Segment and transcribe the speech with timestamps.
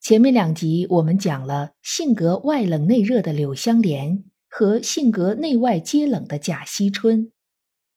[0.00, 7.32] 前面两集我们讲了性格外冷内热的柳湘莲和性格内外皆冷的贾惜春，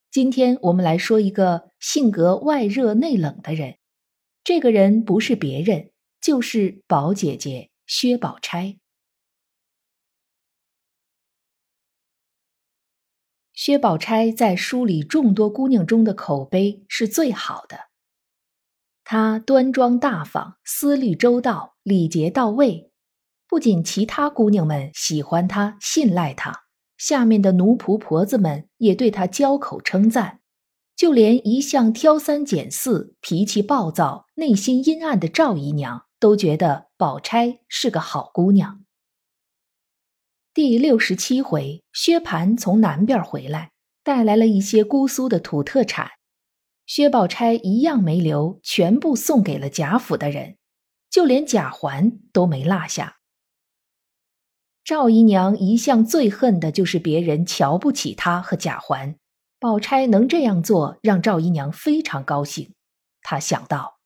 [0.09, 3.77] 今天我们来说一个性格外热内冷的人，
[4.43, 8.77] 这个人不是别人，就是宝姐姐薛宝钗。
[13.53, 17.91] 薛宝钗在书里众多姑娘中的口碑是最好的。
[19.03, 22.91] 她端庄大方，思虑周到，礼节到位，
[23.47, 26.65] 不仅其他姑娘们喜欢她、信赖她，
[26.97, 30.41] 下面的奴仆婆子们也对她交口称赞，
[30.95, 38.85] 就连一向挑三拣四、脾气暴躁、内心阴暗的赵姨娘都觉得宝钗是个好姑娘。
[40.53, 43.71] 第六十七回，薛蟠从南边回来，
[44.03, 46.11] 带来了一些姑苏的土特产，
[46.85, 50.57] 薛宝钗一样没留，全部送给了贾府的人，
[51.11, 53.17] 就连贾环都没落下。
[54.83, 59.15] 赵姨娘一向最恨的就是别人瞧不起她和贾环，
[59.59, 62.73] 宝钗能这样做，让赵姨娘非常高兴。
[63.21, 63.99] 她想到，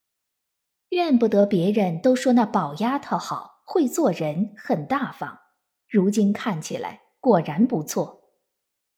[0.90, 5.40] 怨不得别人都说那宝丫头好，会做人，很大方。
[5.88, 8.24] 如今看起来果然不错，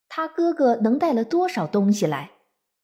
[0.10, 2.32] 他哥哥能带了多少东西来？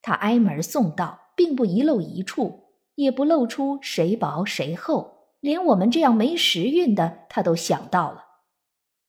[0.02, 5.13] 他挨门送到，并不遗漏一处，也不露出谁薄谁厚，
[5.44, 8.24] 连我们这样没时运的，他都想到了。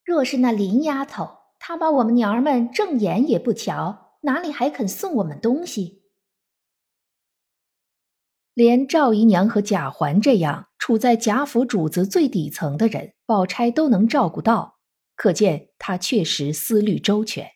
[0.03, 1.29] 若是那林丫头，
[1.61, 6.03] 她把我们娘儿们正眼也不瞧，哪里还肯送我们东西？
[8.53, 14.81] 连赵姨娘和贾环这样处在贾府主子最底层的人，宝钗都能照顾到。
[15.15, 17.49] 可见她确实思虑周全。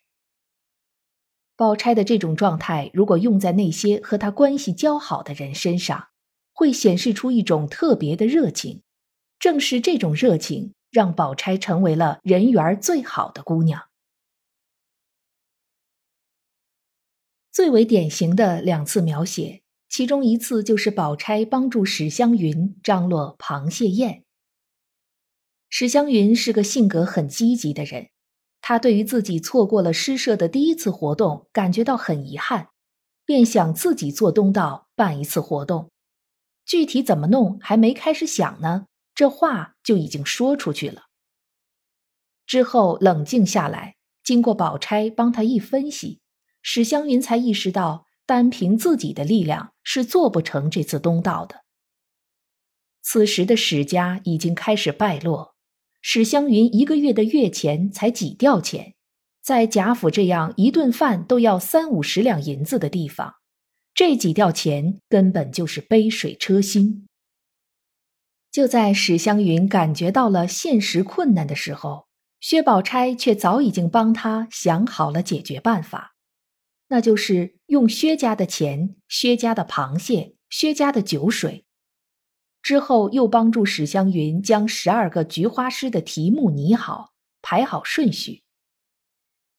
[1.56, 6.10] 宝钗的这种状态，如果用在那些和她关系交好的人身上，
[6.58, 8.82] 会显示出一种特别的热情。
[9.38, 13.80] 正是这种热情，让宝钗成为了人缘最好的姑娘。
[17.52, 24.24] 最为典型的两次描写，其中一次就是宝钗帮助史湘云张罗螃蟹宴。
[25.68, 28.08] 史湘云是个性格很积极的人，
[28.60, 32.70] 她对于自己错过了诗社的第一次活动感觉到很遗憾，
[33.24, 35.88] 便想自己做东道办一次活动。
[36.68, 41.04] 具体怎么弄还没开始想呢，这话就已经说出去了。
[42.46, 46.20] 之后冷静下来，经过宝钗帮他一分析，
[46.60, 51.64] 史湘云才意识到，单凭自己的力量是做不成这次东道的。
[53.00, 55.54] 此时的史家已经开始败落。
[56.02, 58.94] 史湘云一个月的月钱才几吊钱，
[59.42, 63.36] 在贾府这样一顿饭都要三五十两银子的地方，
[63.98, 67.08] 这几吊钱根本就是杯水车薪。
[68.48, 72.06] 就在史湘云感觉到了现实困难的时候，
[72.38, 76.14] 薛宝钗却早已经帮他想好了解决办法，
[76.86, 81.64] 那就是用薛家的钱、薛家的螃蟹、薛家的酒水。
[82.62, 88.44] 之后又帮助史湘云将十二个菊花诗的题目拟好，排好顺序。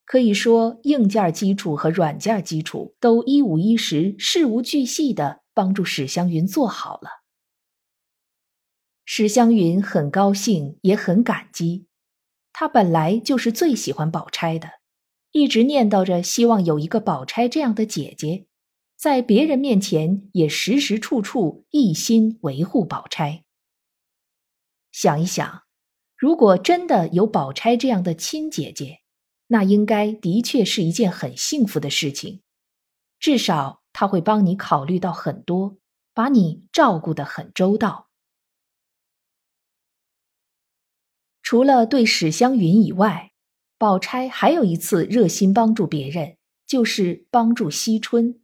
[0.09, 7.21] 可以说，硬件基础和软件基础都一五一十、事无巨细的帮助史湘云做好了。
[9.05, 11.85] 史湘云很高兴，也很感激。
[12.51, 14.67] 她本来就是最喜欢宝钗的，
[15.31, 18.47] 一直念叨着希望有一个宝钗这样的姐姐。
[18.97, 23.43] 在别人面前也时时处处一心维护宝钗。
[24.91, 25.61] 想一想，
[26.17, 29.01] 如果真的有宝钗这样的亲姐姐，
[29.51, 32.41] 那应该的确是一件很幸福的事情。
[33.19, 35.77] 至少他会帮你考虑到很多，
[36.13, 38.09] 把你照顾的很周到。
[41.41, 43.31] 除了对史湘云以外，
[43.77, 46.37] 宝钗还有一次热心帮助别人，
[46.67, 48.39] 就是帮助惜春。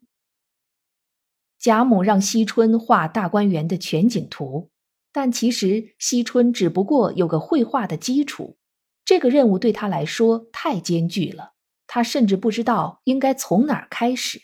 [1.59, 4.71] 贾母让惜春画大观园的全景图，
[5.11, 8.57] 但其实惜春只不过有个绘画的基础，
[9.05, 11.53] 这个任务对他来说太艰巨了，
[11.85, 14.41] 他甚至不知道应该从哪儿开始。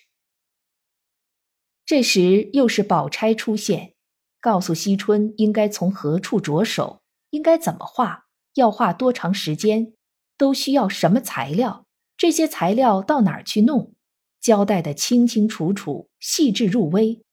[1.84, 3.96] 这时又是宝钗出现，
[4.40, 9.94] 告诉惜春应该从何处着手，应该怎么画，要画多长时间，
[10.38, 11.86] 都需要什么材料，
[12.16, 13.94] 这些材料到哪儿去弄，
[14.40, 17.24] 交代的清清楚楚、细致入微。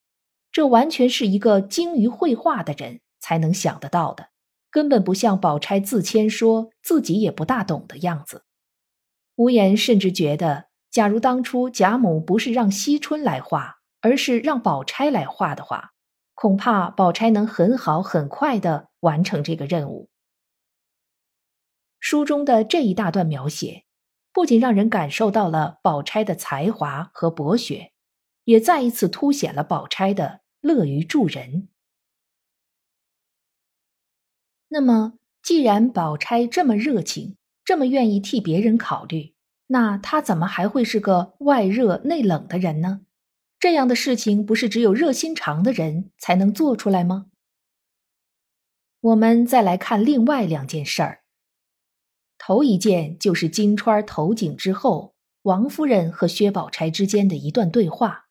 [0.51, 4.31] 这完全是一个精于绘画的人才能想得到的，
[4.71, 8.45] 根本不像宝钗自谦说自己也不大懂的样子。
[9.37, 15.93] 无言甚至觉得，假如当初贾母不是让惜春来画，而是让宝钗来画的话，
[16.35, 20.09] 恐怕宝钗能很好很快的完成这个任务。
[22.01, 23.85] 书中的这一大段描写，
[24.33, 27.93] 不仅让人感受到了宝钗的才华和博学，
[28.45, 31.69] 也再一次凸显了宝钗的乐于助人。
[34.69, 39.35] 那么，既然宝钗这么热情，这么愿意替别人考虑，
[39.69, 43.01] 那她怎么还会是个外热内冷的人呢？
[43.59, 47.27] 这样的事情不是只有热心肠的人才能做出来吗？
[49.01, 51.21] 我们再来看另外两件事儿。
[52.37, 58.29] 头一件就是金钏投井之后，王夫人和薛宝钗之间的一段对话。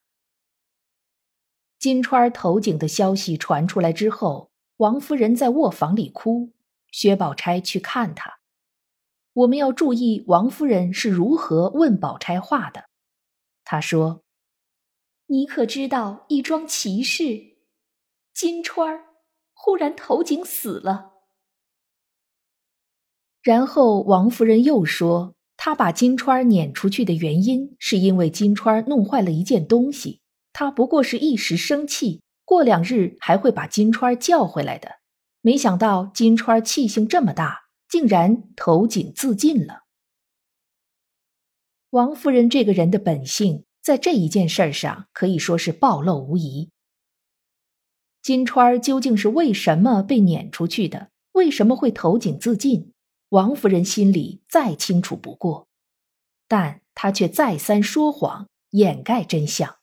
[1.78, 6.52] 金钏投井的消息传出来之后，王夫人在卧房里哭，
[6.92, 8.38] 薛宝钗去看她。
[9.32, 12.84] 我们要注意王夫人是如何问宝钗话的。
[13.64, 14.22] 她说
[15.26, 17.56] ：“你可知道一桩奇事？
[18.32, 19.00] 金钏儿
[19.52, 21.10] 忽然投井死了。”
[23.42, 30.20] 然后王夫人又说：“她把金钏儿撵出去的原因，是因为金钏儿弄坏了一件东西。
[30.52, 34.96] 她不过是一时生气，过两日还会把金钏叫回来的。
[35.42, 39.84] 没想到金钏气性这么大。”竟然投井自尽了。
[41.88, 46.68] 王夫人这个人的本性，在这一件事上可以说是暴露无遗。
[48.20, 51.08] 金钏究竟是为什么被撵出去的？
[51.32, 52.92] 为什么会投井自尽？
[53.30, 55.66] 王夫人心里再清楚不过，
[56.46, 59.77] 但她却再三说谎，掩盖真相。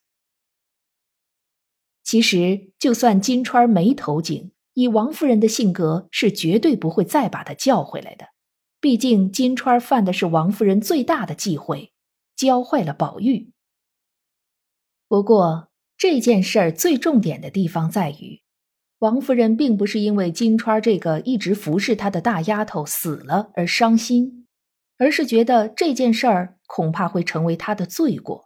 [2.05, 8.27] 其实，就算金钏儿没投井，以王夫人的性格，是绝对不会再把她叫回来的。
[8.79, 11.91] 毕竟金钏犯的是王夫人最大的忌讳，
[12.35, 13.49] 教坏了宝玉。
[15.07, 18.41] 不过这件事儿最重点的地方在于，
[18.99, 24.45] 王夫人并不是因为金钏这个一直服侍她的大丫头死了而伤心，
[24.99, 28.45] 而是觉得这件事儿恐怕会成为她的罪过。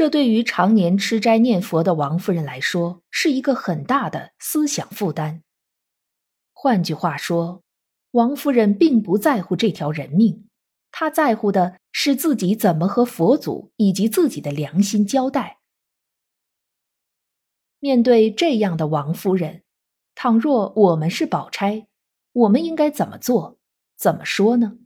[0.00, 5.42] 这对于常年吃斋念佛的王夫人来说，是一个很大的思想负担。
[6.54, 7.62] 换句话说，
[8.12, 10.48] 王夫人并不在乎这条人命，
[10.90, 15.58] 她在乎的是自己怎么和佛祖以及自己的良心交代。
[17.78, 19.64] 面对这样的王夫人，
[20.14, 21.88] 倘若我们是宝钗，
[22.32, 23.58] 我们应该怎么做、
[23.98, 24.78] 怎么说呢？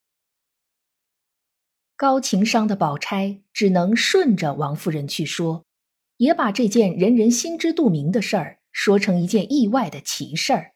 [1.97, 5.65] 高情商的宝钗只能顺着王夫人去说，
[6.17, 10.73] 也把这件人人心知肚明的事儿说成一件意外的奇事儿，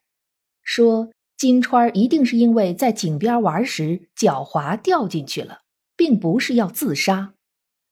[0.62, 5.62] 说金钏儿一定是因为在井边玩时脚滑掉进去了，
[5.96, 7.34] 并不是要自杀。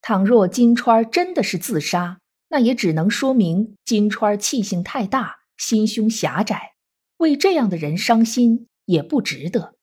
[0.01, 2.21] 倘若金钏儿真的是自杀，
[2.51, 6.75] 那也只能说明金钏儿气性太大，心胸狭窄，
[7.17, 9.75] 为这样的人伤心也不值得。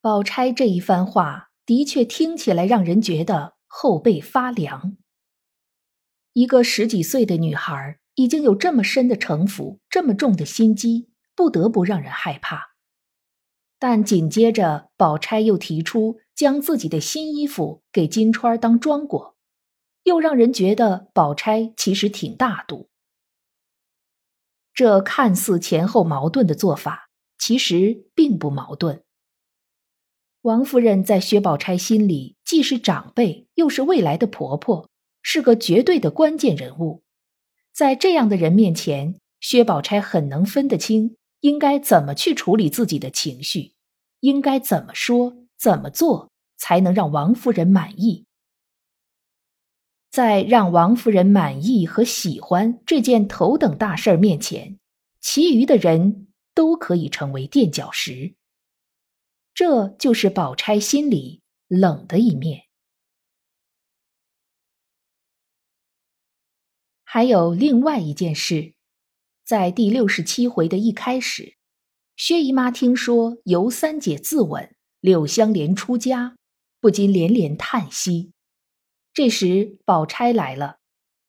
[0.00, 1.50] 宝钗这一番话。
[1.66, 4.96] 的确听起来让人觉得后背发凉。
[6.32, 12.76] 一个十几岁的女孩已经有这么深的城府，这么重的心机，不得不让人害怕。
[13.78, 19.36] 但紧接着，宝钗又提出将自己的新衣服给金钏当装果，
[20.04, 22.90] 又让人觉得宝钗其实挺大度。
[24.72, 27.08] 这看似前后矛盾的做法，
[27.38, 29.05] 其实并不矛盾。
[30.46, 34.88] 王夫人在薛宝钗心里既是长辈，又是未来的婆婆，
[35.20, 37.02] 是个绝对的关键人物。
[37.72, 43.72] 在这样的人面前，薛宝钗很能分得清应该怎么去处理自己的情绪，
[44.20, 48.26] 应该怎么说、怎么做才能让王夫人满意。
[50.12, 54.78] 在让王夫人满意和喜欢这件头等大事儿面前，
[55.20, 58.36] 其余的人都可以成为垫脚石。
[59.56, 62.64] 这就是宝钗心里冷的一面。
[67.02, 68.74] 还有另外一件事，
[69.46, 71.56] 在第六十七回的一开始，
[72.16, 76.36] 薛姨妈听说尤三姐自刎，柳香莲出家，
[76.78, 78.32] 不禁连连叹息。
[79.14, 80.80] 这时宝钗来了，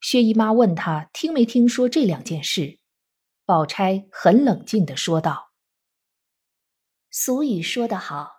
[0.01, 2.77] 薛姨妈问她听没听说这两件事，
[3.45, 5.46] 宝钗很冷静地说道
[7.09, 8.31] ：“俗语说得好，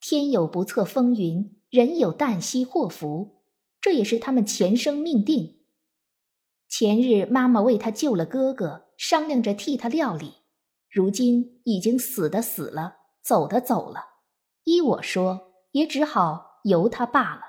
[0.00, 3.42] 天有不测风云，人有旦夕祸福，
[3.80, 5.60] 这也是他们前生命定。
[6.68, 10.34] 前日妈妈为他救了哥哥，商量着替他料理，
[10.90, 14.00] 如今已经死的死了，走的走了，
[14.64, 17.42] 依我说，也只好由他罢了。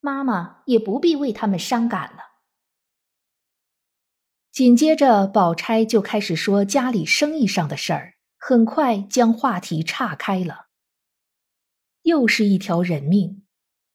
[0.00, 2.24] 妈妈也不必为他们伤感了。”
[4.50, 10.68] 紧接着，宝钗就开始说家里生意上的事儿，很快将话题岔开了。
[12.02, 13.42] 又是一条人命，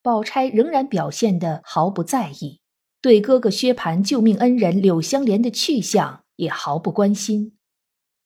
[0.04, 2.62] 宝钗仍然表现得毫不在意，
[3.02, 7.58] 对哥哥薛蟠救命恩人柳香莲的去向也毫不关心。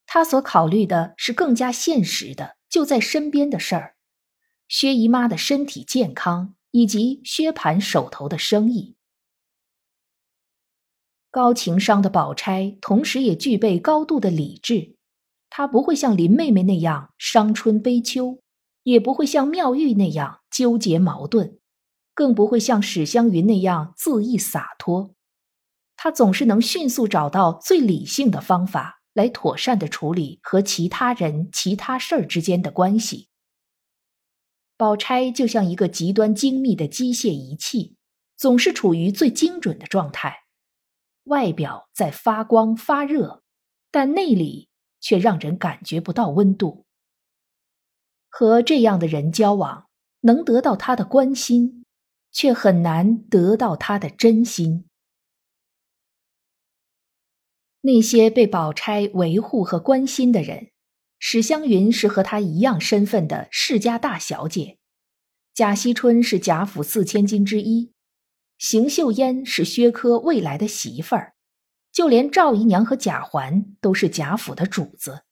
[0.05, 3.95] 她所考虑的是更加现实的，就在身边的事儿：
[4.67, 8.97] 薛姨妈的身体健康，以及薛蟠手头的生意。
[11.31, 14.97] 高情商的宝钗，同时也具备高度的理智。
[15.49, 18.39] 她不会像林妹妹那样伤春悲秋，
[18.83, 21.59] 也不会像妙玉那样纠结矛盾，
[22.13, 25.15] 更不会像史湘云那样恣意洒脱。
[25.95, 33.27] 她总是能迅速找到最理性的方法，来妥善的处理和其他人、其他事儿之间的关系。
[34.77, 37.97] 宝钗就像一个极端精密的机械仪器，
[38.37, 40.43] 总是处于最精准的状态。
[41.25, 43.43] 外表在发光发热，
[43.91, 44.68] 但内里
[44.99, 46.85] 却让人感觉不到温度。
[48.29, 49.87] 和这样的人交往，
[50.21, 51.85] 能得到他的关心，
[52.31, 54.85] 却很难得到他的真心。
[57.81, 60.69] 那些被宝钗维护和关心的人，
[61.17, 64.77] 史湘云是和她一样身份的世家大小姐，
[65.53, 67.93] 贾惜春是贾府四千金之一。
[68.57, 71.33] 邢岫烟是薛科未来的媳妇儿，
[71.99, 75.23] 就连赵姨娘和贾环都是贾府的主子。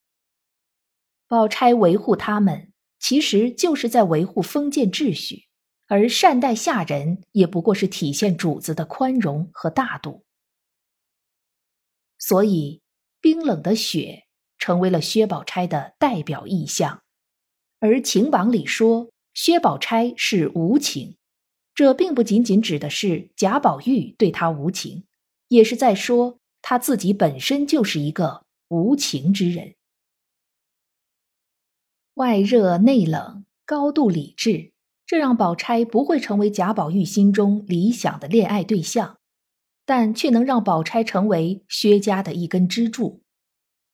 [1.25, 5.47] 宝钗维护他们，其实就是在维护封建秩序，
[5.87, 10.25] 而善待下人也不过是体现主子的宽容和大度。
[12.19, 12.81] 所以，
[13.21, 14.25] 冰冷的雪
[14.57, 17.01] 成为了薛宝钗的代表意象，
[17.79, 21.15] 而情榜里说薛宝钗是无情。
[21.73, 25.05] 这并不仅仅指的是贾宝玉对他无情，
[25.47, 29.75] 也是在说他自己本身就是一个无情之人。
[32.15, 34.71] 外热内冷，高度理智，
[35.05, 39.19] 这让宝钗不会成为贾宝玉心中理想的恋爱对象，
[39.85, 43.21] 但却能让宝钗成为薛家的一根支柱。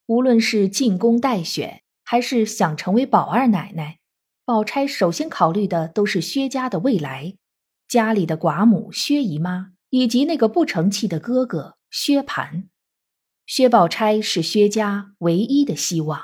[0.06, 3.98] 无论是进宫待选，还是想成为宝二奶奶，
[4.44, 7.36] 宝钗首先考虑的都是薛家的未来。
[7.86, 12.64] 家里的寡母薛姨妈，以及那个不成器的哥哥薛蟠，
[13.46, 16.20] 薛宝钗是薛家唯一的希望。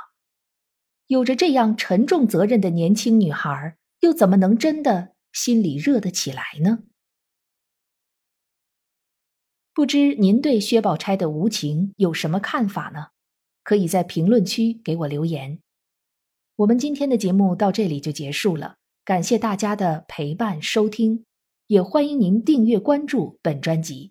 [1.06, 6.80] 有着这样沉重责任的年轻女孩，又怎么能真的心里热得起来呢？
[9.72, 13.10] 不知您对薛宝钗的无情有什么看法呢？
[13.62, 15.60] 可以在评论区给我留言。
[16.56, 18.74] 我们今天的节目到这里就结束了，
[19.04, 21.24] 感谢大家的陪伴收听。
[21.68, 24.10] 也欢迎您订阅关注本专辑。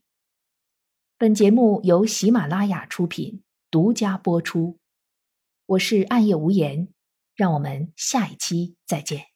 [1.19, 4.79] 本节目由喜马拉雅出品，独家播出。
[5.65, 6.87] 我是暗夜无言，
[7.35, 9.28] 让我们下一期再见。